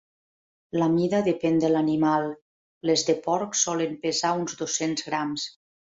La 0.83 0.87
mida 0.93 1.19
depén 1.27 1.59
de 1.63 1.69
l'animal, 1.75 2.25
les 2.91 3.03
de 3.11 3.17
porc 3.27 3.61
solen 3.65 3.95
pesar 4.07 4.33
uns 4.41 4.61
dos-cents 4.63 5.11
grams. 5.11 5.51